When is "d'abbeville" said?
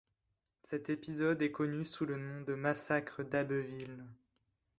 3.23-4.03